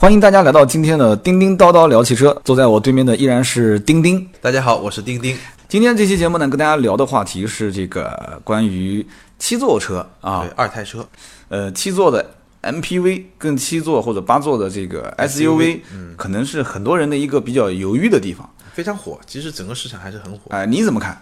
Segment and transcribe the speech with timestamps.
[0.00, 4.26] 欢迎大家来到今天的叮叮叨叨聊汽车，坐在我对面的依然是丁丁。
[4.40, 5.36] 大家好，我是丁丁。
[5.68, 9.06] 今天这期节目呢，跟大家聊的话题是这个关于
[9.38, 11.06] 七座车啊对，，二胎车，
[11.50, 12.26] 呃，七座的
[12.62, 18.48] MPV 跟七座或者八座的这个 SUV，嗯可能是很多人的一个比较犹豫的地方。
[18.72, 20.44] 非常火，其实整个市场还是很火。
[20.48, 21.20] 哎、你怎么看？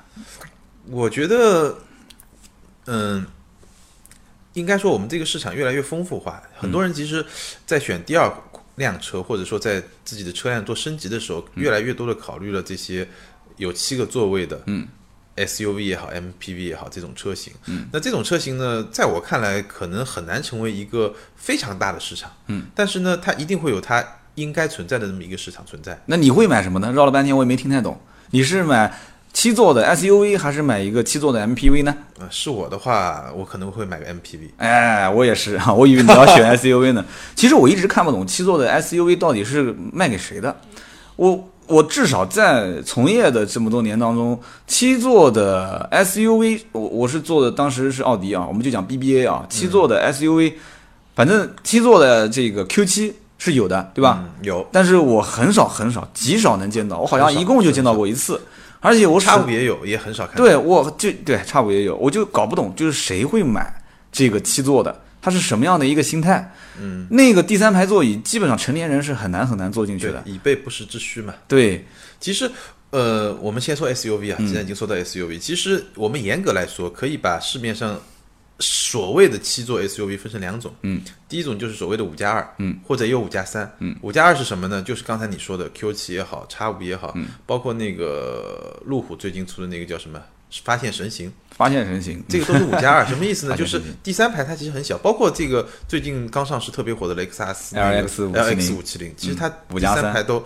[0.89, 1.75] 我觉得，
[2.87, 3.27] 嗯，
[4.53, 7.27] 应该说我们这个市场越来越丰富化，很多人其实，
[7.67, 8.33] 在选第二
[8.79, 13.07] 辆车，或者说在自己的车辆做升级的时候，越来越多的考虑了这些
[13.59, 14.89] 有七个座位的，嗯。
[15.37, 24.05] SUV 也好，MPV 也好，这种车型，嗯，那这种车型呢，在我看来，可能很难成为一个非常大的市场，嗯，但是呢，它一定会有它
[24.35, 26.03] 应该存在的这么一个市场存在。
[26.07, 26.91] 那你会买什么呢？
[26.91, 28.01] 绕了半天我也没听太懂。
[28.33, 28.93] 你是买
[29.39, 31.95] 七座的 SUV 还是买一个七座的 MPV 呢？
[32.19, 34.49] 呃，是我的话，我可能会买个 MPV。
[34.57, 37.05] 哎，我也是啊， 我以为你要选 SUV 呢。
[37.37, 40.57] 其实我一直看不懂七座的 SUV 到底是卖给谁的。
[41.15, 50.55] 我我至少在从业的这么多年当中，七座的 SUV，我我是做的当时是奥迪啊，我们就讲 BBA 啊，七座的 SUV，、
[51.15, 54.19] 反正七座的这个 Q7 是有的，对吧？
[54.21, 58.41] 嗯，有但是我很少很少极少能见到，我好像一共就见到过一次，
[58.81, 60.37] 而且我始叉五也有，也很少看。
[60.37, 66.53] 对，我就对叉五也有，我就搞不懂，就是谁会买这个七座的，它是什么样的一个心态？
[66.81, 70.23] 嗯，那个第三排座椅基本上成年人是很难很难坐进去的。
[70.25, 71.35] 以备不时之需嘛。
[71.49, 71.85] 对，
[72.21, 72.51] 其实，
[72.91, 78.01] 呃，我们先说 SUV 啊，既然已经说到 SUV，、其实我们严格来说，可以把市面上
[78.61, 80.75] 所谓的七座 SUV 分成两种。
[80.83, 83.71] 嗯，第一种就是所谓的五加二，嗯，或者有五加三。
[83.79, 84.83] 嗯，五加二是什么呢？
[84.83, 87.29] 就是刚才你说的 Q 七也好，叉五也好，嗯。
[87.47, 90.21] 包括那个路虎最近出的那个叫什么？
[90.65, 93.55] 发现神行，发现神行，这个都是五加二，什么意思呢？
[93.59, 100.43] 就是第三排它其实很小，包括这个最近刚上市特别火的雷克萨斯 LX 570 LX 五七零，其实它第5加三排都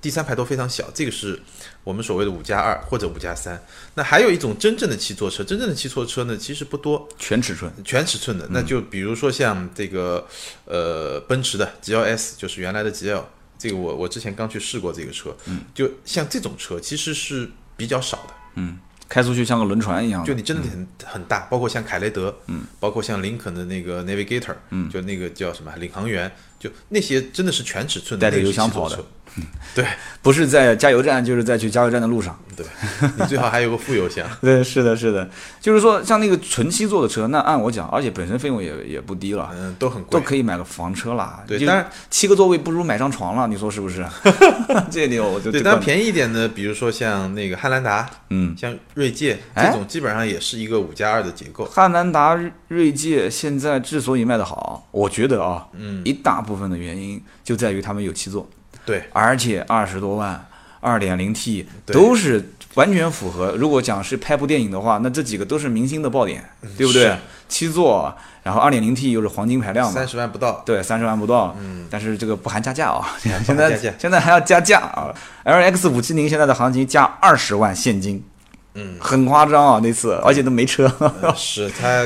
[0.00, 1.40] 第三排都非常小，这个是
[1.82, 3.60] 我们所谓的五加二或者五加三。
[3.94, 7.72] 那还有一种真正的七座车，真正的七座车呢，其实不多，全尺寸。
[7.84, 8.46] 全尺寸的。
[8.50, 10.26] 那就比如说像这个
[10.64, 13.24] 呃奔驰的 GLS，就是原来的 GL，
[13.58, 15.34] 这个我我之前刚去试过这个车，
[15.74, 18.34] 就像这种车其实是比较少的。
[18.54, 18.78] 嗯
[19.08, 26.28] 开出去像个轮船一样，就你真的很、很大，包括像凯雷德，嗯，包括像林肯的那个 Navigator，嗯，就那个叫什么领航员，
[26.58, 28.98] 就那些真的是全尺寸的，带着油箱跑的。
[29.74, 29.84] 对。
[30.26, 32.36] 不是在加油站，就是在去加油站的路上。
[32.56, 32.66] 对，
[33.16, 35.28] 你最好还有个副油箱， 对，是的，是的，
[35.60, 39.50] 就是说像那个纯七座的车，那按我讲，而且本身费用也也不低了。
[39.52, 41.88] 嗯，都很贵，都可以买个房车啦，对当然。
[42.10, 44.04] 七个座位不如买张床了，你说是不是？
[44.90, 45.64] 这一点我就对，这个。
[45.64, 49.68] 当然便宜一点的，比如说像那个汉兰达，嗯，像锐界哎？
[49.68, 52.36] 这种，基本上也是一个五加二的结构，汉兰达、
[52.66, 58.48] 锐界现在之所以卖得好，我觉得啊，嗯，一大部分的原因就在于他们有七座，
[58.84, 60.46] 对，而且二十多万，
[60.80, 63.52] 二点零 T 都是完全符合。
[63.52, 66.48] 如果讲是拍部电影的话，那这几个都是明星的爆点，
[66.78, 67.16] 对不对？
[67.48, 68.12] 七座，
[68.42, 69.92] 然后二点零 T 又是黄金排量嘛。
[69.92, 75.14] 三，十万不到，对，三十万不到，嗯，但是这个不含加价啊， 不现在现在还要加价啊
[75.44, 78.20] ！LX 五七零现在的行情加二十万现金，
[78.74, 80.92] 嗯，很夸张啊，那次而且都没车。
[81.22, 82.04] 呃是它，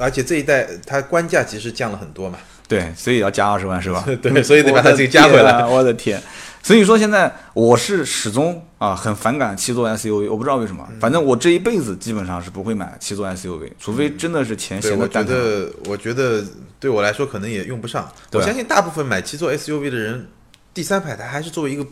[0.00, 2.36] 而且这一代它官价其实降了很多嘛，
[2.74, 4.04] 对，所以要加二十万是吧？
[4.20, 5.64] 对，所以得把它我的这个加回来。
[5.66, 6.20] 我的天！
[6.62, 15.34] 所以说现在我是始终啊很反感七座 SUV，我不知道为什么，嗯反正我这一辈子基本上是不会买七座 SUV，除非真的是钱对，我觉闲的蛋疼。
[15.34, 16.42] 得，我觉得
[16.80, 18.10] 对我来说可能也用不上。
[18.32, 20.26] 我相信大部分买七座 SUV 的人，
[20.72, 21.86] 第三排它还是作为一个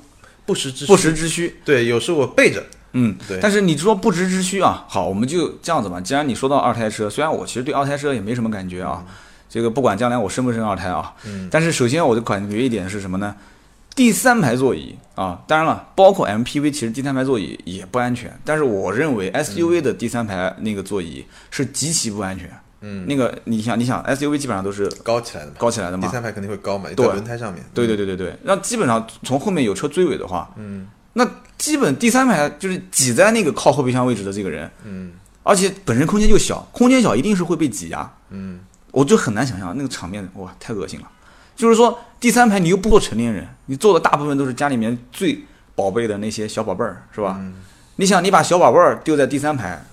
[0.46, 0.86] 不时之需。
[0.86, 2.64] 不时之需，对，有时候我备着。
[2.94, 6.00] 嗯，对但是你说不时之需啊，好，我们就这样子吧。
[6.00, 9.04] 既然你说到二胎车，虽然我其实对二胎车也没什么感觉啊，
[9.52, 11.46] 这个不管将来我生不生二胎啊，嗯。
[11.50, 13.36] 但是首先我就感觉一点是什么呢？
[13.94, 18.32] 第三排座椅啊，当然了，包括 MPV，其实第三排座椅也不安全。
[18.46, 22.50] 但是我认为 SUV 的第三排那个座椅是极其不安全。
[22.80, 27.06] 嗯，那个你想，你想 SUV 基本上都是高起来的嘛，高起来的嘛，第三排肯定会高嘛，对。
[27.06, 27.62] 在轮胎上面。
[27.74, 30.88] 对对对对对，那基本上从后面有车追尾的话，嗯。
[31.12, 31.28] 那
[31.58, 35.12] 基本第三排就是挤在那个靠后备箱位置的这个人，嗯。
[35.42, 38.60] 而且本身空间就小，空间小一定是会被挤压，嗯，
[38.92, 41.06] 我就很难想象那个场面，哇，太恶心了。
[41.56, 45.44] 就是说第三排你又不做成年人，你坐的大部分都是家里面最
[45.74, 47.36] 宝贝的那些小宝贝儿，是吧？
[47.40, 47.54] 嗯
[47.96, 49.84] 你想你把小宝贝儿丢在第三排，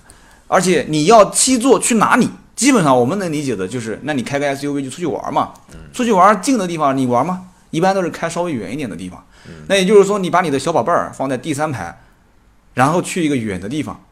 [0.48, 2.28] 而且你要七座去哪里？
[2.56, 5.52] 基本上我们能理解的就是，那你开个 SUV 就出去玩嘛，
[5.92, 7.48] 出去玩近的地方你玩吗？
[7.70, 9.22] 一般都是开稍微远一点的地方。
[9.68, 12.00] 那也就是说，你把你的小宝贝儿放在第三排，
[12.74, 14.02] 然后去一个远的地方，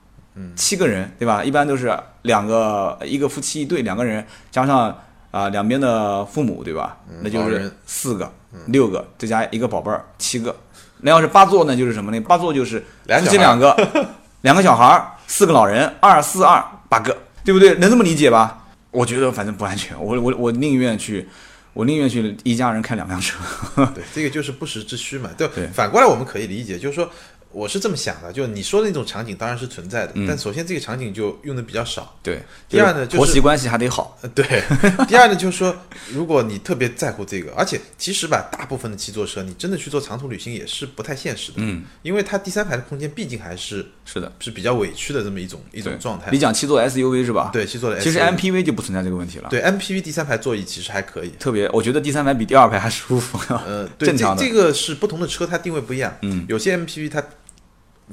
[0.56, 1.42] 七个人对吧？
[1.42, 4.96] 一般都是两个一个夫妻一对，两个人加上
[5.30, 6.96] 啊、两边的父母对吧？
[7.22, 8.32] 那就是四个、
[8.66, 10.54] 六个，再加一个宝贝儿，七个。
[11.00, 12.18] 那要是八座呢，就是什么呢？
[12.20, 13.76] 八座就是夫妻两个，
[14.42, 17.74] 两个小孩儿，四个老人，二四二八个，对不对？
[17.74, 18.66] 能这么理解吧？
[18.90, 21.28] 我觉得反正不安全，我我我宁愿去，
[21.74, 23.38] 我宁愿去一家人开两辆车。
[23.94, 25.28] 对，这个就是不时之需嘛。
[25.36, 27.08] 对，对反过来我们可以理解，就是说，
[27.50, 32.18] 我是这么想的，就你说的那种场景当然是存在的，嗯但首先这个场景就用的比较少。
[32.22, 34.18] 对，第二呢就是婆媳关系还得好。
[34.22, 34.44] 呃，对。
[35.08, 35.74] 第二呢，就是说，
[36.12, 41.56] 如果你特别在乎这个，而且其实吧，大部分的七座车，你真的去做长途旅行也是不太现实的。
[41.58, 46.38] 嗯，因为它第三排的空间毕竟还是是的，是比较委屈的这么一种一种对状态你。
[46.38, 47.50] 讲七座 SUV 是吧？
[47.52, 48.02] 对，七座的 SUV。
[48.04, 49.48] 其实 MPV 就不存在这个问题了。
[49.48, 51.30] 对 MPV 第三排座椅其实还可以。
[51.38, 53.38] 特别，我觉得第三排比第二排还舒服。
[53.48, 56.14] 呃，对， 正常的这这个是不同的车，它定位不一样。
[56.22, 57.22] 嗯，有些 MPV 它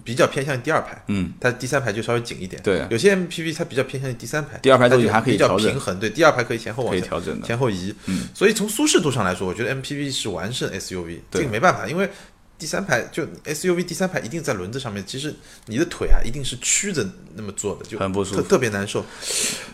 [0.04, 2.62] 比较偏向于第二排，嗯，它第三排就稍微紧一点。
[2.62, 6.00] 对有些 MPV 它比较偏向于第三排，第二排座椅它就还可以比较平衡。
[6.00, 7.48] 对，第二排可以前后往前可以调整的。
[7.48, 7.94] 前后移。
[8.06, 12.10] 嗯，所以从舒适度上来说，我觉得 MPV 是完胜 SUV，这个没办法，因为
[12.58, 15.34] 第三排就 SUV 第三排一定在轮子上面，其实
[15.66, 17.06] 你的腿啊一定是曲着
[17.36, 18.42] 那么坐的，就特很不舒服。
[18.42, 19.06] 特别难受。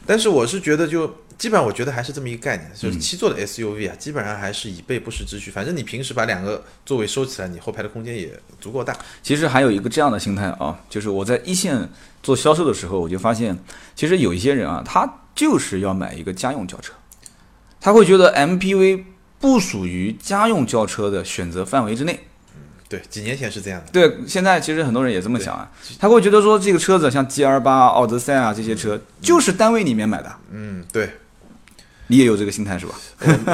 [0.05, 1.13] 但是我是觉得就。
[1.37, 5.49] 基本上我觉得还是这么一个概念，嗯就是七座的 SUV 啊，基本上还是以备不时之需。
[5.49, 8.95] 反正你平时把两个座位收起来，你后排的空间也足够大。
[9.23, 11.89] 其实还有一个这样的心态啊，就是我在一线
[12.21, 13.57] 做销售的时候，我就发现，
[13.95, 16.93] 其实有一些人啊，他就是要买一个家用轿车，
[17.79, 19.03] 他会觉得 MPV
[19.39, 22.19] 不属于家用轿车的选择范围之内。
[22.91, 23.91] 对，几年前是这样的。
[23.93, 30.29] 对，现在其实很多人也这么想啊，他会觉得说这个车子像 GR 八、奥德赛啊这些车，就是单位里面买的。
[30.51, 31.09] 嗯，对，
[32.07, 32.95] 你也有这个心态是吧？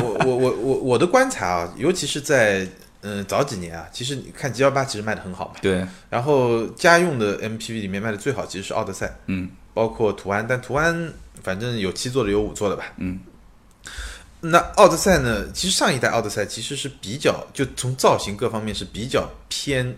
[0.02, 2.68] 我我我我我我的观察啊，尤其是在
[3.02, 11.14] 嗯早几年啊，其实你看 G 幺八其实卖的很好嘛，对，然后家用的 MPV 里面卖的最好其实是奥德赛，嗯包括途安，但途安
[11.44, 12.86] 反正有七座的有五座的吧。
[12.98, 13.20] 嗯，
[14.40, 15.52] 那奥德赛呢？
[15.52, 19.96] 其实上一代奥德赛其实是比较就从造型各方面是比较偏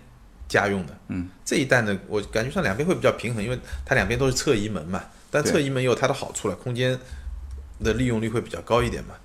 [0.48, 0.98] 家用的。
[1.10, 6.98] 嗯，这一代呢，我感觉上两边会比较平衡，因为它两边都是侧移门嘛，但侧移门也有它的好处了，空间
[7.84, 9.16] 的利用率会比较高一点嘛。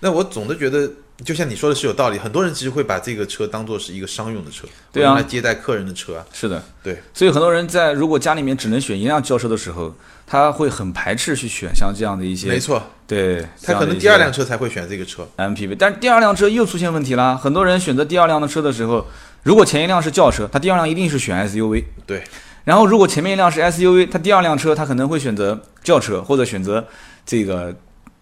[0.00, 0.90] 那我总的觉得，
[1.24, 6.24] 就像你说的是有道理，很多人其实会把这个车当做是一个商用的车，对啊用来接待客人的车啊。
[6.32, 9.94] 是的，对，所以很多人在如果家里面只能选一辆轿车的时候，
[10.26, 15.28] 他会很排斥去选像这样的一些，没错，对，他可能第二辆车才会选这个车。
[15.36, 17.36] MPV，但是第二辆车又出现问题啦。
[17.36, 19.06] 很多人选择第二辆的车的时候，
[19.42, 21.84] 如果前一辆是轿车，他第二辆一定是选 SUV。
[22.06, 22.24] 对，
[22.64, 26.84] 然后如果前面一辆是 SUV，他第二辆车他可能会选择轿车，或者选择
[27.26, 27.74] 这个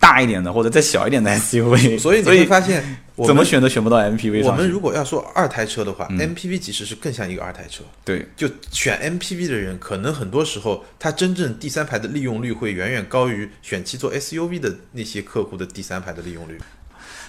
[0.03, 1.97] 大一点的或者再小一点的 SUV。
[1.97, 2.83] 所以你会发现，
[3.25, 4.51] 怎么选都选不到 MPV 我。
[4.51, 7.85] 们如果要说二胎车的话、嗯 m p v 其实是更像一个二胎车。
[8.05, 16.59] 对，就选 MPV 的人，可能很多时候他真正第三排的利用率会远远高于选七座 SUV 的那些客户的第三排的利用率。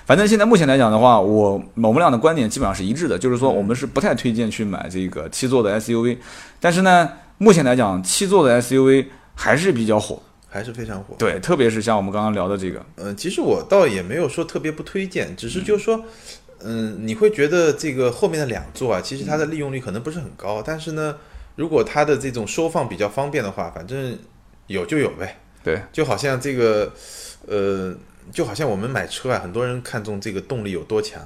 [0.08, 6.18] 反正现在目前来讲的话，我我们俩的观点基本上是一致的，就是说我们是不太推荐去买这个七座的 SUV，
[6.60, 9.06] 但是呢，目前来讲七座的 SUV
[9.36, 10.20] 还是比较火。
[10.54, 11.16] 还是非常火。
[11.18, 16.06] 对，特别是像我们刚刚聊的这个，嗯、其实我倒也没有说特别不推荐，只是就是说，
[16.60, 21.18] 嗯、你会觉得这个后面的两座啊，其实它的利用率可能不是很高，但是呢，
[21.56, 24.16] 如果它的这种收放比较方便的话，反正
[24.68, 25.40] 有就有呗。
[25.64, 26.94] 对，就好像这个，
[27.48, 27.96] 呃，
[28.32, 31.22] 就好像我们买车啊，很多人看重这个动力有多强，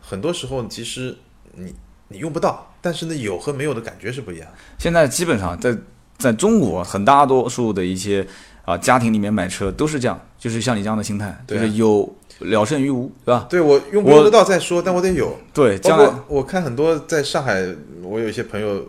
[0.00, 1.14] 很多时候其实
[1.54, 1.72] 你
[2.08, 4.58] 你用不到，但是呢，有和没有的感觉是不一样的。
[4.78, 5.76] 现在基本上在
[6.18, 8.26] 在中国很大多数的一些
[8.64, 13.46] 啊、家庭里面买车都是这样，就是像你这样的心态，对啊就是有了胜于无，对吧？
[13.50, 15.38] 对我用不我用得到再说，但我得有。
[15.52, 17.64] 对，包将来括我看很多在上海，
[18.02, 18.86] 我有一些朋友，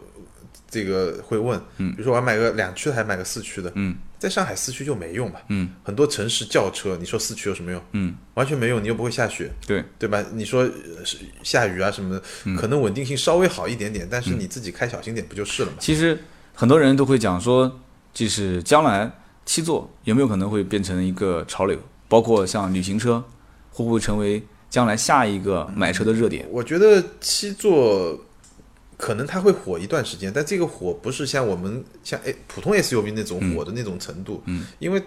[0.69, 3.71] 这个会问，嗯比如说我要买个两驱的，还是买个四驱的？
[3.75, 7.81] 嗯在上海四驱就没用嘛，嗯很多城市轿车，你说四驱有什么用？
[7.91, 10.23] 嗯，完全没用，你又不会下雪，对对吧？
[10.33, 15.77] 你说呃是下雨啊什么的，嗯可能稳定性稍微好一点点，但是你自己开小心点不就是了嘛？
[15.79, 16.17] 其实
[16.53, 17.79] 很多人都会讲说，
[18.13, 19.11] 就是将来
[19.45, 23.23] 七座有没有可能会变成一个潮流，包括像旅行车
[23.71, 26.47] 会不会成为将来下一个买车的热点？
[26.51, 28.19] 我觉得七座
[28.97, 35.03] 可能它会火一段时间，但这个火不是像我们像诶普通 SUV 那种火的那种程度，嗯因为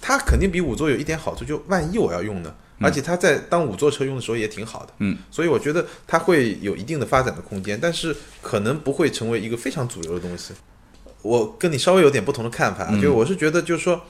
[0.00, 10.54] 它肯定比五座有一点好处，就万一我要用呢，而且它在当五座车用的时候也挺好的，嗯，所以我觉得它会有一定的发展的空间，但是可能不会成为一个非常主流的东西。
[11.22, 13.00] 我跟你稍微有点不同的看法，嗯。
[13.00, 14.00] 就我是觉得就是说，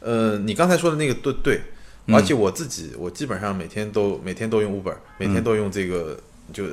[0.00, 1.60] 呃，你刚才说的那个对对，
[2.06, 2.14] 嗯。
[2.14, 6.18] 而且我自己我基本上每天都每天都用 Uber，每天都用这个
[6.52, 6.64] 就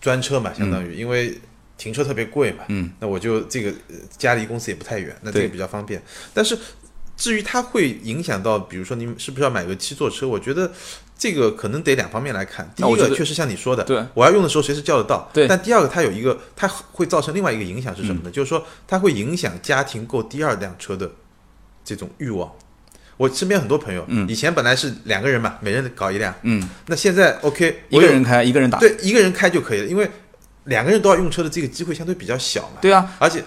[0.00, 1.38] 专车嘛，相当于因为
[1.76, 6.02] 停车特别贵嘛，嗯，那我就这个呃家离公司也不太远，那这个比较方便。
[6.34, 6.56] 但是
[7.16, 10.70] 至于它会影响到，比如说你是不是要买个七座车，我觉得
[11.20, 12.72] 这个可能得两方面来看。
[12.74, 15.28] 第一个确实像你说的，对我要用的时候随时叫得到。
[15.34, 18.30] 对但第二个，它有一个，它会造成另外一个影响是什么嗯呢？
[18.30, 21.10] 就是说它会影响家庭购第二辆车的
[21.84, 22.50] 这种欲望。
[23.18, 28.78] 我身边很多朋友，嗯以前本来是两个人嘛，每人搞一辆，嗯，那现在 OK，一个人开，一个人打。
[28.78, 30.10] 对一个人开就可以了，因为
[30.64, 32.78] 两个人都要用车的这个机会相对比较小嘛。
[32.80, 33.44] 对啊，而且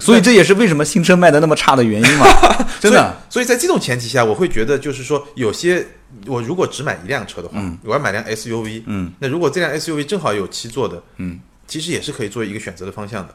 [0.00, 2.26] 所以这也是为什么新车卖的那么差的原因嘛，
[2.80, 3.16] 真的。
[3.28, 5.86] 所以在这种前提下，我会觉得就是说，有些
[6.26, 7.78] 我如果只买一辆车的话，嗯。
[7.84, 9.12] 我要买辆 SUV，嗯。
[9.20, 13.34] 那如果这辆 SUV 正好有七座的，嗯，其实也是可以做一个选择的方向的，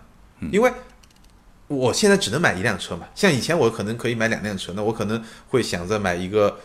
[0.51, 0.71] 因为
[1.67, 6.59] 我现在只能买一辆车嘛，像以前我可能可以买两辆车，那我可能会想着买一个，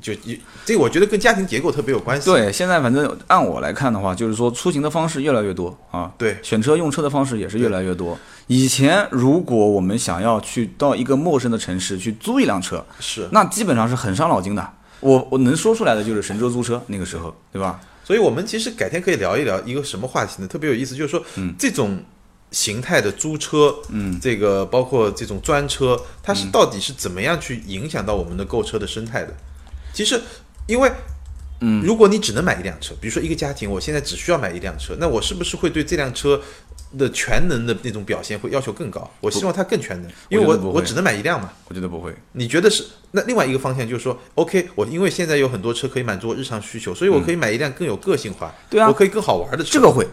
[0.00, 8.18] 就一这我觉得跟家庭结构特别有关系，对，现在反正按我来看的话，就是说出行的方式越来越多啊，对选车用车的方式也是越来越多。
[8.48, 14.68] 以前如果我们想要去到一个陌生的城市去租一辆车，是，那基本上是很伤脑筋的。
[14.98, 17.80] 我我能说出来的就是神州租车那个时候，对吧？
[18.04, 20.48] 所以我们其实改天可以聊一聊一个什么话题呢？
[20.48, 22.02] 特别有意思，就是说，嗯这种
[22.50, 29.32] 形态的租车，嗯，这个包括这种专车，它是到底是怎么样去影响到我们的购车的生态的？
[29.92, 30.20] 其实，
[30.66, 30.90] 因为，
[31.60, 36.40] 嗯，如果你只能买一辆车，比如说一个家庭，我现在只需要买一辆车，那我是不是会对这辆车
[36.98, 39.08] 的全能的那种表现会要求更高？
[39.20, 41.52] 我希望它更全能，因为我我我只能买一辆嘛。
[41.68, 42.14] 我觉得不会。
[42.32, 42.84] 你觉得是？
[43.12, 49.70] 那另外一个方向就是说，OK，我因为现在有很多车可以满足我日常需求，所以我可以买一辆更有个性化，对啊我可以更好玩的车。
[49.72, 50.06] 这个会，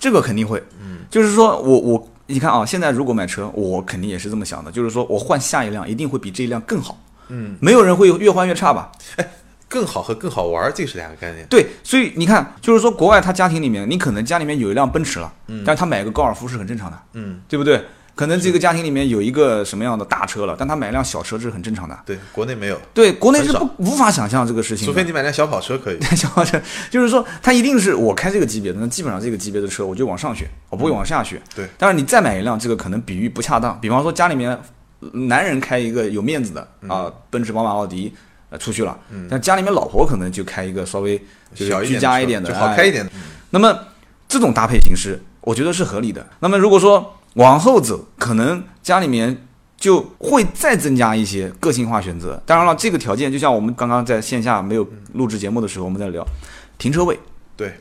[0.00, 0.62] 这个肯定会。
[0.80, 6.98] 嗯，就是说我我你看啊，现在如果买车，我肯定也是这么想的，就是说我换下一辆一定会比这一辆更好。
[7.28, 8.90] 嗯，没有人会越换越差吧？
[9.16, 9.28] 哎
[9.70, 11.46] 更好和更好玩，这是两个概念。
[11.50, 17.84] 对，所以你看，就是说国外他家庭里面，你可能家里面有一辆奔驰了，嗯但是他买个高尔夫是很正常的，嗯，对不对？
[18.14, 21.96] 可能这个家庭里面有一个什么样的大车了，但他买一辆小车这是很正常的。
[22.06, 24.86] 对，国内没有，对，国内是不无法想象这个事情。
[24.86, 26.00] 除非你买辆小跑车可以。
[26.16, 26.58] 小跑车，
[26.90, 31.40] 就是说他一定是我开这个级别的，那基本上这个级别的车我就往上选，我不会往下选。
[31.54, 33.78] 对，但是你再买一辆，这个可能比喻不恰当。
[33.80, 34.58] 比方说家里面呃
[35.12, 38.12] 男人开一个有面子的啊，奔驰、宝马、奥迪。
[38.50, 41.18] 呃，出去了，但家里面老婆可能就开一个稍微
[41.54, 43.12] 就是居小一点家一点的，就好哎开一点的。
[43.50, 43.78] 那么
[44.26, 46.26] 这种搭配形式，我觉得是合理的。
[46.40, 52.42] 那么如果说往后走，可能家里面就会再增加一些个性化选择。
[52.46, 56.26] 当然了，这个条件就像我们刚刚在线下没有录制节目的时候，我们在聊
[56.78, 57.20] 停车位、
[57.54, 57.74] 对，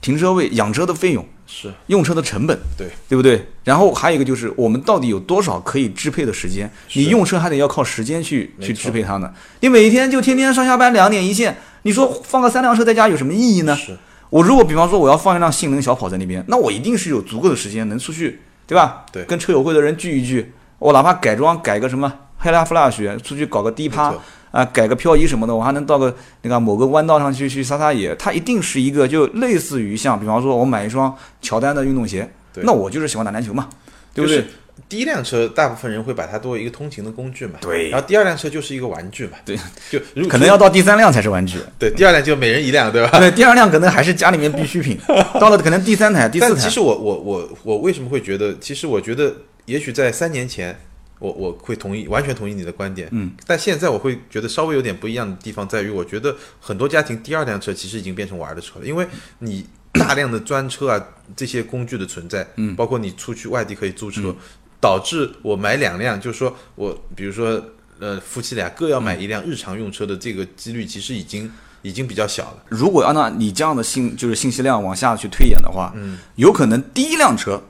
[0.00, 1.22] 停车位、养车的费用、
[1.56, 3.46] 是用车的成本，对对不对？
[3.62, 6.68] 然后还有一个就是我们到底有多少可以支配的时间？
[6.94, 9.32] 你用车还得要靠时间去去支配它呢。
[9.60, 13.76] 你每天就天天上下班两点一线，你说放个三辆车在家有什么意义呢？
[13.76, 13.96] 是，
[14.30, 19.04] 我如果比方说我要放一辆性能小跑在那边，那我一定是有足够的时间能出去，对吧？
[19.12, 24.12] 对跟车友会的人聚一聚，我哪怕改装改个什么黑拉 flash，出去搞个低趴
[24.54, 28.14] 啊、改个漂移什么的，我还能到个那个某个弯道上去去撒撒野。
[28.14, 32.30] 它一定是一个就类似于像比方说我买一双乔丹的运动鞋，
[32.62, 33.68] 那我就是喜欢打篮球嘛，
[34.14, 34.36] 对不对？
[34.38, 34.48] 就是
[34.88, 37.54] 第一辆车，大部分人会把它作为一个通勤的工具嘛。
[37.60, 39.32] 对然后第二辆车就是一个玩具嘛。
[39.44, 39.56] 对，
[39.90, 41.58] 就如可能要到第三辆才是玩具。
[41.76, 43.18] 对，第二辆就每人一辆，对吧？
[43.18, 44.96] 对，第二辆可能还是家里面必需品，
[45.40, 48.56] 到了可能第三台、第四台但其，实我我我我为什么会觉得？
[48.60, 49.34] 其实我觉得，
[49.66, 50.78] 也许在三年前，
[51.24, 53.08] 我我会同意，完全同意你的观点。
[53.12, 61.02] 嗯，但现在我会觉得稍微有点不一样的地方在于，我觉得很多家庭第二辆车其实已经变成玩的车了，因为你大量的专车啊
[61.34, 64.36] 这些工具的存在，嗯包括你出去外地可以租车，
[64.80, 67.64] 导致我买两辆，就是说我比如说
[68.00, 71.50] 呃夫妻俩各要买一辆日常用车的这个几率，其实已经
[71.80, 72.62] 已经比较小了。
[72.68, 77.62] 如果按照你这样的信就是信息量往下去推演的话，嗯，有可能第一辆车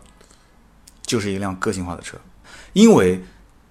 [1.07, 2.17] 就是一辆个性化的车，
[2.73, 3.23] 因为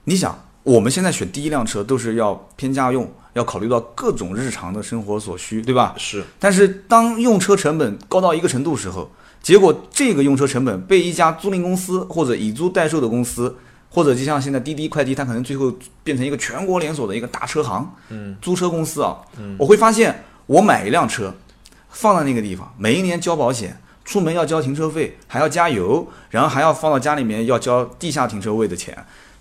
[0.06, 5.96] 你想，我们现在选第一辆车都是要偏家用，要考虑到各种日常的生活所需，对吧？
[5.98, 9.10] 是但是当用车成本高到一个程度时候，
[9.42, 13.56] 结果这个用车成本被一家租赁公司或者以租代售的公司，
[13.90, 19.18] 或者就像现在滴滴快递，它可能最后变成一个全国连锁的一个大车行，嗯，租车公司啊，
[19.58, 21.34] 我会发现我买一辆车
[21.90, 23.80] 放在那个地方，每一年交保险。
[24.06, 28.94] 出门要交停车费，还要加油，然后还要放到家里面要交地下停车位的钱，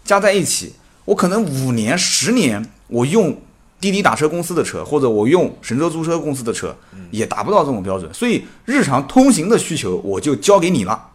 [0.05, 0.73] 加在一起，
[1.05, 3.37] 我可能五年、十年，我用
[3.81, 6.77] 滴滴打车公司的车，或者我用神州租车公司的车，
[7.11, 8.13] 也达不到这种标准。
[8.15, 11.11] 所以日常通行的需求我就交给你了，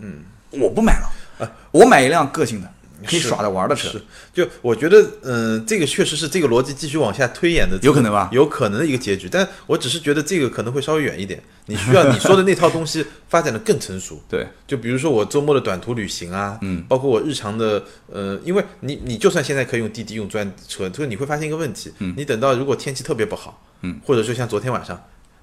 [0.00, 2.70] 嗯，我不买了，我买一辆个性的，
[3.06, 3.88] 可以耍着玩的车。
[3.88, 9.28] 是，就我觉得，嗯、这个确实是这个逻辑继续往下推演的，有可能吧有可能的一个结局。
[9.30, 14.20] 但我只是觉得这个可能会稍微远一点，你需要你说的那套东西 发展的更成熟。
[14.28, 17.82] 对，就比如说我周末的短途旅行啊，嗯，包括我日常的，
[18.12, 25.02] 呃，因为你你就算现在可以用滴滴用专车，就是你会发现一个问题，嗯你等到如果天气特别不好，嗯，或者说像昨天晚上。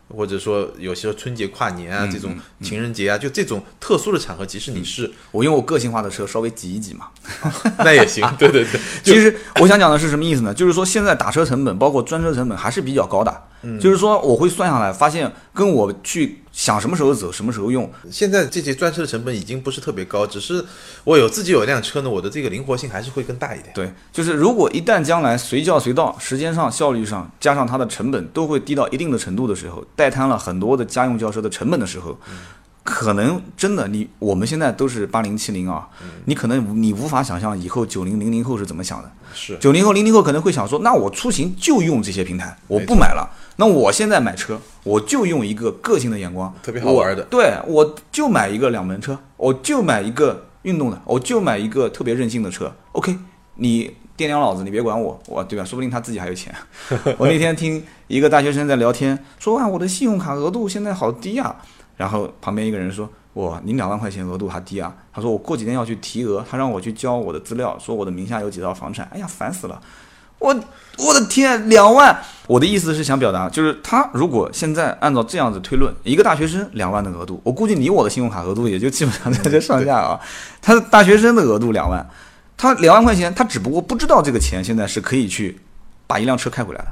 [0.09, 7.07] 或者说，有些春节、跨年啊，嗯这种情人节啊，就这种特殊的场合，即使你是，我用我个性化的车稍微挤一挤嘛。
[7.79, 8.27] 那也行。
[8.37, 10.53] 对对对，其实我想讲的是什么意思呢？
[10.53, 13.43] 就是说现在打车成本，包括专车成本还是比较高的。
[13.79, 20.63] 就是说我会算下来，发现跟我去想什么时候走、什么时候用，现在这些专车的成本已经不是特别高，只是
[21.03, 23.71] 我有自己有一辆车呢，我的这个灵活性还是会更大一点。
[23.73, 32.17] 对，就是如果一旦将来随叫随到，时间上、效率上，加上它的成本都会低到一定的程度的时候，代摊了很多的家用轿车的成本的时候，
[32.89, 35.87] 可能真的你我们现在都是八零七零啊，
[36.25, 39.11] 你可能你无法想象以后九零零零后是怎么想的。
[39.31, 43.29] 是，九零后、零零后可能会想说，那我出行就用这些平台，我不买了。
[43.57, 52.73] 那我现在买车，我就用一个个性的眼光，特别好玩的对，我就买一个两门车，我就买一个运动的，我就买一个特别任性的车。
[52.93, 53.15] OK，
[53.55, 55.63] 你爹娘老子，你别管我，我对吧？
[55.63, 56.53] 说不定他自己还有钱。
[57.19, 61.55] 我那天听一个大学生在聊天，说啊，我的信用卡额度现在好低啊。
[61.99, 64.95] 然后旁边一个人说，哇，你两万块钱额度还低啊？
[65.11, 69.05] 他说我过几天要去提额，他让我去交我的资料，说我的名下有几套房产。
[69.11, 69.81] 哎呀，烦死了！
[70.39, 70.55] 我
[70.97, 72.17] 我的天，两万！
[72.47, 80.17] 我的意思是想表达，就是他如果现在按照这样子推论，一个大学生两万的额度，我估计你我的信用卡额度也就基本上在这 上下啊。
[80.61, 82.09] 他大学生的额度两万，
[82.55, 85.59] 他两万块钱，他只不过不知道这个钱现在是可以去
[86.07, 86.87] 把一辆车开回来的，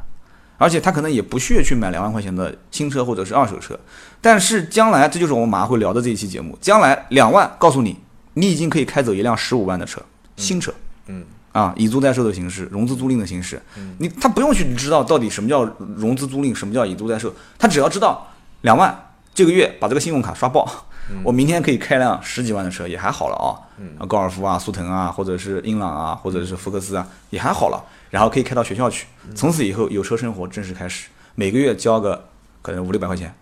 [0.58, 3.80] 而且他可能也不屑去买两万块钱的新车或者是二手车。
[4.22, 7.98] 但是将来，这就是我们马上会聊的这一期节目，将来两万告诉你，
[8.34, 10.02] 你已经可以开走一辆十五万的车，
[10.36, 10.74] 新车。
[11.08, 11.24] 嗯。
[11.54, 13.60] 啊，以租代售的形式，融资租赁的形式，
[13.98, 15.64] 你他不用去知道到底什么叫
[15.96, 18.28] 融资租赁，什么叫以租代售，他只要知道
[18.62, 18.96] 两万
[19.34, 20.86] 这个月把这个信用卡刷爆，
[21.24, 23.58] 我明天可以开辆十几万的车也还好了啊，
[24.00, 32.28] 啊高尔夫啊、速腾啊，或者是英朗啊，或者是福克斯啊，也还好了，然后可以开到学校去，从此以后有车生活正式开始，每个月交个
[32.62, 33.34] 可能五六百块钱。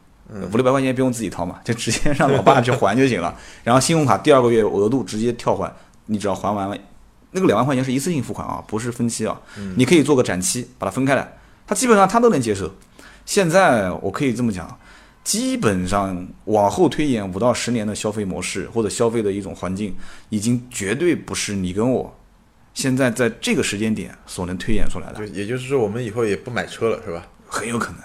[0.52, 3.32] 五六百块钱不用自己掏嘛，就直接让老爸去还就行了。
[3.64, 5.72] 然后信用卡第二个月额度直接跳还，
[6.08, 6.76] 你只要还完了，
[7.30, 9.40] 那个两万块钱是一次性付款啊，不是分期啊。
[9.76, 11.32] 你可以做个展期，把它分开来，
[11.68, 12.68] 他基本上他都能接受。
[13.24, 14.68] 现在我可以这么讲，
[15.26, 19.94] 基本上往后推演五到十年的消费模式或者消费的一种环境，
[20.30, 22.16] 已经绝对不是你跟我
[22.76, 25.34] 现在在这个时间点所能推演出来的就。
[25.34, 27.26] 也就是说，我们以后也不买车了，是吧？
[27.48, 28.02] 很有可能，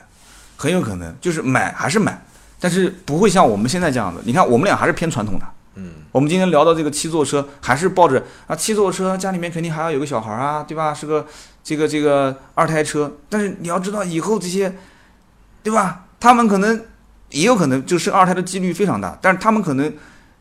[0.57, 2.25] 很有可能就是买还是买，
[2.59, 4.23] 但是不会像我们现在这样子。
[4.25, 5.45] 你看，我们俩还是偏传统的。
[5.75, 10.95] 嗯，我们今天聊到这个七座车，还是抱着啊七座车，家里面肯定还要有个小孩啊，对吧？
[10.95, 11.27] 是个
[11.63, 13.19] 这个这个二胎车。
[13.29, 14.75] 但是你要知道，以后这些，
[15.63, 16.07] 对吧？
[16.19, 16.85] 他们可能
[17.31, 19.93] 也有可能就生二胎的几率非常大，但是他们可能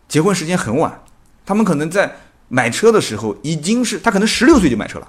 [0.08, 1.02] 结婚时间很晚，
[1.46, 2.16] 他们可能在
[2.48, 5.08] 买车的时候已经是他可能十六岁就买车了，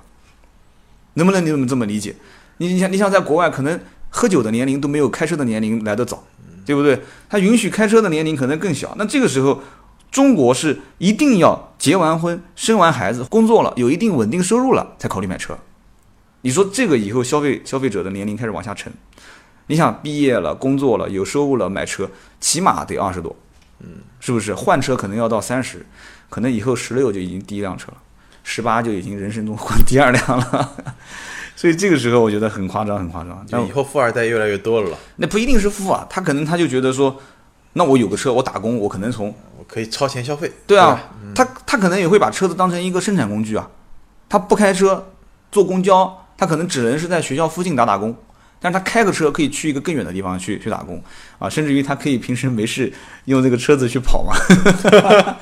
[1.15, 2.15] 能不能你怎么这么理解？
[2.59, 6.25] 你你想你想在国外可能喝酒的年龄都没有开车的年龄来得早，
[6.65, 7.01] 对不对？
[7.29, 9.63] 他允许开车的年龄可能更小，那这个时候。
[10.11, 15.57] 中国是一定要结完婚、生完孩子、工作了、有一定稳定收入了才考虑买车。
[16.41, 18.93] 你说这个以后消费消费者的年龄开始往下沉，
[19.71, 23.37] 你想毕业了、工作了、有收入了买车，起码得二十多，
[23.79, 23.87] 嗯，
[24.19, 24.53] 是不是？
[24.53, 25.87] 换车可能要到三十，
[26.29, 27.99] 可能以后十六就已经第一辆车了，
[28.43, 30.73] 十八就已经人生中换第二辆了。
[31.55, 33.47] 所以这个时候我觉得很夸张，很夸张。
[33.51, 37.17] 那以后富二代越来越多了了，那不一定是富啊，他可能他就觉得说，
[37.75, 40.51] 那我有个车，我打工，我可能从我可以超前消费。
[40.67, 41.03] 对啊吧，
[41.33, 43.71] 他他可能也会把车子当成一个生产工具啊，
[44.29, 45.13] 他不开车
[45.53, 48.17] 坐公交，他可能只能是在学校附近打打工，
[48.61, 51.03] 但是他开个车可以去一个更远的地方去去打工
[51.39, 52.93] 啊，甚至于他可以平时没事
[53.25, 54.35] 用这个车子去跑嘛，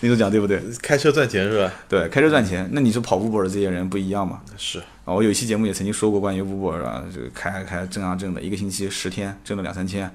[0.00, 0.62] 你说讲对不对？
[0.82, 1.72] 开车赚钱是吧？
[1.88, 4.40] 对，开车赚钱，那你说跑 Uber 的这些人不一样嘛？
[4.56, 10.10] 是，啊，我有一期节目也曾经说过关于 Uber 啊，这个开开挣啊挣的，一个星期十天挣了两三千。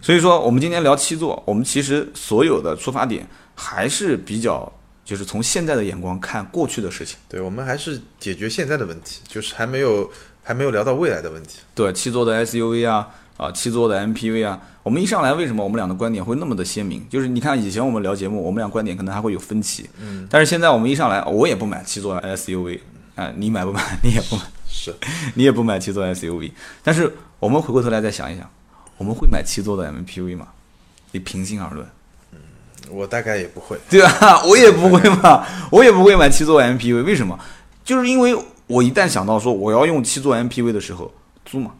[0.00, 4.70] 所以说，我们今天聊七座，我们其实所有的出发点还是比较，
[5.04, 7.16] 就是从现在的眼光看过去的事情。
[7.28, 10.10] 对，我们还是解决现在的问题，就是还没有
[10.42, 11.60] 还没有聊到未来的问题。
[11.74, 17.06] 对，七座的 SUV 啊，啊，七座的 MPV 啊，我们一上来为什么我们俩的观点会那么的鲜明？
[17.08, 22.80] 就是你看以前我们聊节目，我们俩观点可能还会有分歧，嗯，但是现在我们一上来，我也不买七座 SUV，
[23.14, 23.82] 哎、你买不买？
[24.02, 24.42] 你也不买。
[24.68, 24.94] 是，
[25.34, 26.50] 你也不买七座 SUV，
[26.82, 28.48] 但是我们回过头来再想一想，
[28.96, 30.48] 我们会买七座的 MPV 吗？
[31.12, 31.86] 你平心而论，
[32.90, 33.78] 我大概也不会。
[33.90, 34.42] 对吧？
[34.48, 37.38] 我也不会嘛，我也不会买七座 MPV，为什么？
[37.84, 38.34] 就是因为
[38.72, 41.12] 我一旦想到说我要用七座 MPV 的时候，
[41.44, 41.74] 租嘛，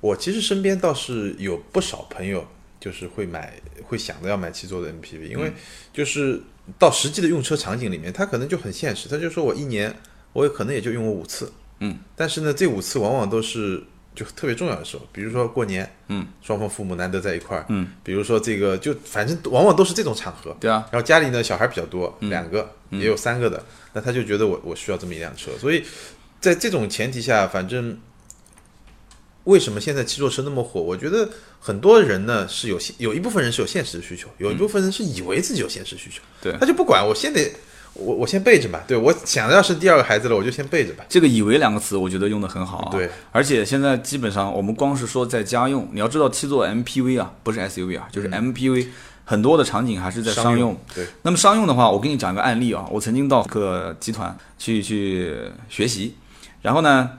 [0.00, 2.46] 我其实身边倒是有不少朋友，
[2.78, 5.52] 就是会买，会想着要买七座的 MPV，因为
[5.92, 6.40] 就是
[6.78, 9.92] 到实际的用车场景里面，他可能就很现实，他就说我一年
[10.32, 13.82] 我可能也就用过五次，嗯，但是呢，这五次往往都是
[14.14, 22.28] 就特别重要的时候，比如说过年，嗯，双方父母难得在一块儿，嗯，比如说这个就反正往往都是这种场合，对啊，然后家里呢小孩比较多，嗯。
[22.28, 25.84] 两个也有三个的，那他就觉得我我需要这么一辆车，所以
[26.40, 27.96] 在这种前提下，反正
[29.44, 30.80] 为什么现在七座车那么火？
[30.80, 31.28] 我觉得
[31.60, 36.52] 很多人呢是有有一部分人是有现实的需求，有一部分人是以为自己有现实需求，对。
[36.58, 37.50] 他就不管我先得
[37.94, 42.88] 我我先备着吧，对我想要是第二个孩子了，我就先备着吧，这个“以为”两个词，我觉得用的很好啊。
[42.90, 48.86] 对，而且现在基本上我们光是说在家用，你要知道七座 MPV 啊，不是 SUV 啊，就是 MPV，、
[49.24, 50.76] 很多的场景还是在商用。
[50.94, 55.36] 对，那么商用的话，我给你讲一个案例啊，我曾经到个集团去去
[55.68, 56.16] 学习，
[56.62, 57.10] 然后呢，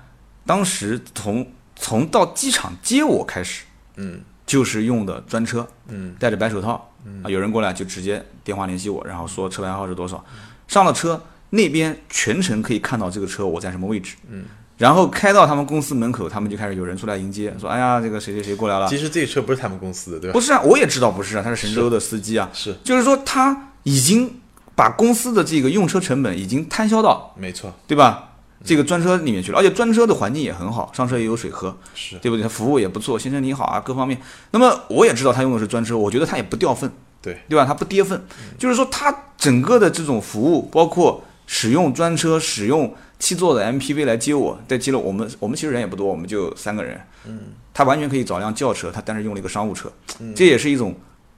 [0.46, 3.64] 当时从从到机场接我开始，
[3.98, 6.92] 嗯就是用的专车，嗯戴着白手套，
[7.24, 10.24] 啊，有人过来就直接电话联系我，然后说车牌号是多少，
[10.72, 14.46] 上了车那边全程可以看到这个车我在什么位置，嗯，
[14.78, 20.34] 然后开到他们公司门口，他们就开始有人出来迎接，说，哎呀，这个谁谁谁过来了，其实这车不是他们公司的，对吧？
[20.34, 24.40] 不是啊，我也知道不是啊，他是神州的司机啊，是就是说他已经
[24.74, 28.30] 把公司的这个用车成本已经摊销到，没错，对吧？
[28.64, 32.48] 这个专车里面去了，而且专车的环境也很好，上车也有水喝，是对不对？
[32.48, 34.22] 服务也不错，先生你好啊，各方面。
[34.52, 36.90] 那么我也知道他用的是专车，我觉得他也不掉份，
[37.22, 37.66] 对对吧？
[37.66, 38.22] 他不跌份，
[38.58, 47.40] 就是说他整个的这种服务，包括使用专车、使用七座的 MPV 来接我，再接了我们，我们其实人也不多，我们就三个人，嗯，
[47.74, 49.92] 他完全可以找辆轿车，他但是用了一个商务车，
[50.36, 50.96] 这也是一种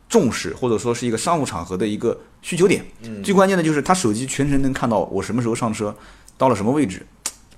[0.08, 2.86] 重视或者说是一个商务场合的一个需求点。
[3.24, 5.93] 最关键的就是他手机全程能看到我什么时候上车，
[6.38, 7.06] 到了什么位置，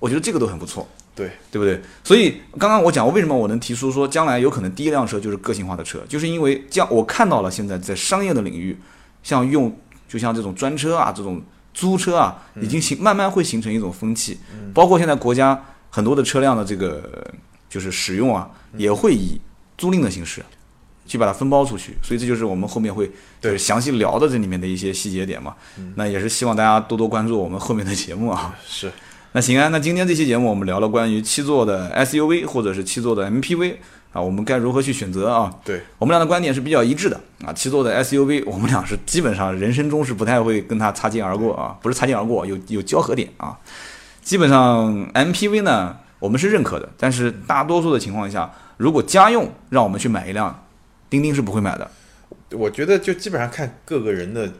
[0.00, 0.88] 我觉得这个都很不错。
[1.16, 1.80] 对，对不对？
[2.04, 8.78] 所以刚刚我讲，我为什么我能提出说将来有可能第一辆车就是个性化的车，就是因为将我看到了现在在商业的领域，
[9.22, 9.74] 像用
[10.06, 14.38] 就像这种专车啊，这种租车啊，已经形慢慢会形成一种风气，
[14.72, 17.26] 包括现在国家很多的车辆的这个
[17.68, 19.40] 就是使用啊，也会以
[19.78, 20.44] 租赁的形式。
[21.08, 23.08] 去把它分包出去，所以这就是我们后面会
[23.40, 25.54] 对详细聊的这里面的一些细节点嘛。
[25.94, 28.52] 那也是希望大家多多关注我们后面的节目啊。
[28.66, 28.90] 是
[29.36, 33.74] 那行啊，那今天这期节目我们聊了关于七座的 SUV 或者是七座的 MPV
[34.10, 35.54] 啊，我们该如何去选择啊？
[35.62, 37.52] 对，我们俩的观点是比较一致的啊。
[37.52, 43.58] 七座的 SUV，我们俩是基本上人生中是不太会跟它擦肩而过啊，不是擦肩而过，有有交合点啊。
[44.22, 50.64] 基本上 MPV 呢，我们是认可的，但是大多数的情况下，如果家用让我们去买一辆，
[51.10, 51.90] 钉钉是不会买的。
[52.52, 54.50] 我觉得就基本上看各个人的，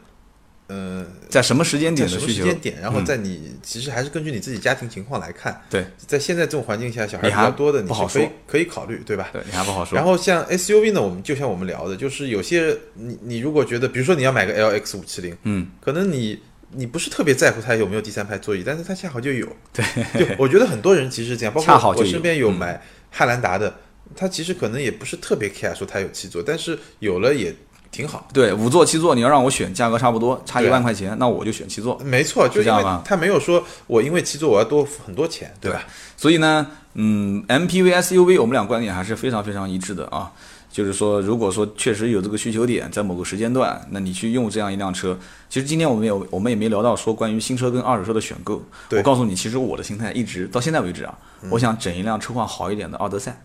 [0.67, 2.33] 呃，在什么时间点的需求？
[2.33, 5.61] 时间点，然后嗯在你、其实还是根据你自己家庭情况来看。
[5.69, 9.29] 对，在现在这种环境下，小孩还比较多的，你不好是可以说可以考虑，对吧？
[9.31, 9.95] 对，你还不好说。
[9.95, 16.39] 然后像 SUV 呢，我们就像我们聊的，就是有些你你如果觉得，比如说你要买个 LX 五七零，嗯，可能你
[16.71, 19.47] 你不是特别在乎它有没有第三排座椅，但是它恰好就有。
[19.71, 19.85] 对，
[20.19, 23.73] 就我觉得很多人其实这样， 包括我身边有嗯买汉兰达的，
[24.15, 27.53] 他其实可能也不是特别 care 说它有七座，但是有了也
[27.97, 28.27] 挺好。
[28.31, 31.99] 对，五座七座，你要让我选，价格差不多，差一万块钱，那我就选七座。
[32.05, 35.83] 没错，就这样吧他没有说我因为七座我要多付很多钱，对吧？
[36.15, 40.31] 所以呢，嗯，MPV、SUV 我们俩观点还是非常非常一致的啊。
[40.69, 45.17] 就是说，如果说确实有这个需求点，在某个时间段，那你去用这样一辆车，
[45.49, 48.61] 其实今天我们有我们也没聊到说关于新车跟二手车的选购。
[48.91, 51.17] 我告诉你，其实我的心态一直到现在为止啊，
[51.49, 53.41] 我想整一辆车况好一点的奥德赛。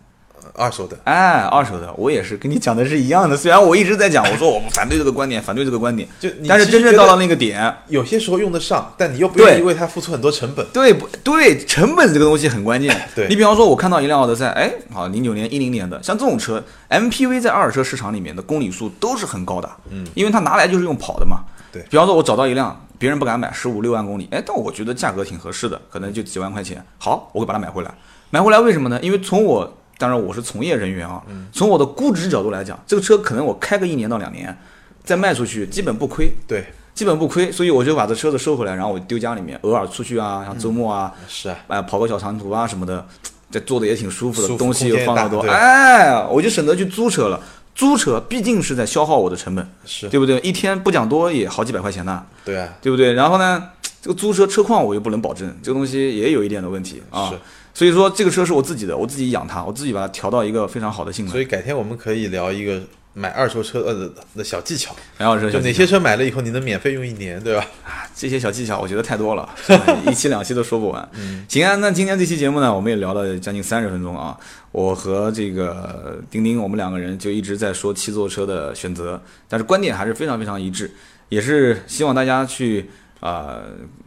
[0.53, 3.35] 二手的，哎，二手的，我也是跟你讲的是一样的。
[3.35, 10.65] 虽然我一直在讲，我说我们反对这个观点，反对这个观点，就你但是真正到了那个点，有些时候用得上，但你又不愿意为它付出很多成本。
[10.73, 11.57] 对不对？
[11.65, 12.95] 成本这个东西很关键。
[13.15, 21.39] 对你比方说，我看到一辆奥德赛，哎，好，零九年、一零年的，像这种车，MPV 在二手车市场里面的公里数都是很高的，嗯，因为它拿来就是用跑的嘛。
[21.71, 27.91] 对比方说，我找到一辆别人不敢买，十五六万公里，哎，但我觉得价格挺合适的，可能就几万块钱，好，我会把它买回来。
[28.29, 28.99] 买回来为什么呢？
[29.01, 34.57] 因为从我，当然我是从业人员啊，从我的估值角度来讲，这个车可能我开个一年到两年，
[35.03, 36.31] 再卖出去基本不亏。
[36.47, 43.05] 对，基本不亏，所以我就把这车子收回来，然后我丢家里面，偶尔出去啊，像周末啊，是啊，哎、跑个小长途啊什么的，
[43.49, 47.39] 这坐的也挺舒服的，服东西又放得多，哎，我就省得去租车了。
[47.75, 50.39] 租车毕竟是在消耗我的成本，是，对不对？
[50.41, 53.13] 一天不讲多也好几百块钱呢，对啊，对不对？
[53.13, 53.63] 然后呢，
[53.99, 57.39] 这个租车车况我又不能保证，这个东西也有一点的问题啊是。
[57.73, 61.41] 所以说这个车是我自己的，我自己养它，我自己把它调到一个非常好的性能所。
[61.41, 62.79] 以改天我们可以聊一个
[63.13, 67.65] 买二手车呃的小技巧，买二手车就哪些车买了以后你能免费用一年，对吧？
[68.15, 69.49] 这些小技巧我觉得太多了，
[70.07, 71.09] 一期两期都说不完。
[71.49, 74.37] 行啊，那今天这期节目呢，我们也聊了将近三十分钟啊。
[74.71, 80.91] 我和这个丁丁，我们两个人就一直在说七座车的选择，但是观点还是非常非常一致，
[81.29, 82.89] 也是希望大家去。
[83.23, 83.55] 啊，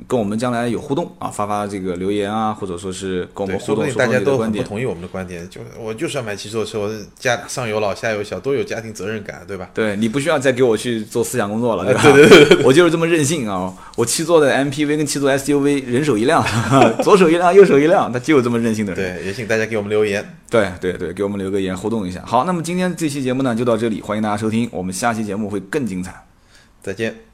[0.07, 9.71] 跟我们将来有互动啊，发发这个留言啊，或者说是跟我们互动，大家都很不同意我们的观点，就我就是要买七座车，我家上有老下有小，都有家庭责任感，对吧？
[9.73, 12.03] 对你不需要再给我去做思想工作了， 对吧？
[12.03, 13.73] 对对对，我就是这么任性啊！
[13.97, 16.45] 我七座的 MPV 跟七座 SUV 人手一辆，
[17.03, 19.17] 左手一辆，右手一辆，他就有这么任性的人。
[19.17, 22.23] 对，也请大家给我们留言，对对对，给我们留个言互动一下。
[22.27, 26.27] 好，那么今天这期节目呢就到这里，欢迎大家收听，我们下期节目会更精彩，
[26.83, 27.26] 再见。